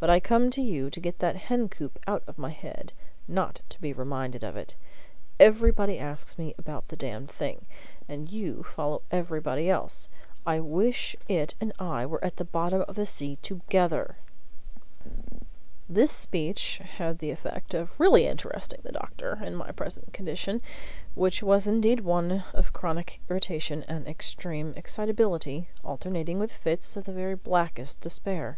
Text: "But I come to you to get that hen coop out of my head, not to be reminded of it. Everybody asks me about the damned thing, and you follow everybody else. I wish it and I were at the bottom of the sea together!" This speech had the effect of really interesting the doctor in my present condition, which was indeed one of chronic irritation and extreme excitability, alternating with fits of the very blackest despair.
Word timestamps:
"But 0.00 0.08
I 0.08 0.20
come 0.20 0.50
to 0.52 0.62
you 0.62 0.88
to 0.88 1.00
get 1.00 1.18
that 1.18 1.36
hen 1.36 1.68
coop 1.68 1.98
out 2.06 2.22
of 2.26 2.38
my 2.38 2.48
head, 2.48 2.94
not 3.28 3.60
to 3.68 3.78
be 3.78 3.92
reminded 3.92 4.42
of 4.42 4.56
it. 4.56 4.74
Everybody 5.38 5.98
asks 5.98 6.38
me 6.38 6.54
about 6.56 6.88
the 6.88 6.96
damned 6.96 7.30
thing, 7.30 7.66
and 8.08 8.32
you 8.32 8.62
follow 8.62 9.02
everybody 9.10 9.68
else. 9.68 10.08
I 10.46 10.60
wish 10.60 11.14
it 11.28 11.56
and 11.60 11.74
I 11.78 12.06
were 12.06 12.24
at 12.24 12.36
the 12.36 12.44
bottom 12.46 12.86
of 12.88 12.94
the 12.94 13.04
sea 13.04 13.36
together!" 13.42 14.16
This 15.90 16.10
speech 16.10 16.78
had 16.82 17.18
the 17.18 17.30
effect 17.30 17.74
of 17.74 18.00
really 18.00 18.26
interesting 18.26 18.80
the 18.82 18.92
doctor 18.92 19.38
in 19.44 19.54
my 19.56 19.72
present 19.72 20.10
condition, 20.14 20.62
which 21.14 21.42
was 21.42 21.66
indeed 21.68 22.00
one 22.00 22.44
of 22.54 22.72
chronic 22.72 23.20
irritation 23.28 23.82
and 23.86 24.06
extreme 24.08 24.72
excitability, 24.74 25.68
alternating 25.84 26.38
with 26.38 26.50
fits 26.50 26.96
of 26.96 27.04
the 27.04 27.12
very 27.12 27.34
blackest 27.34 28.00
despair. 28.00 28.56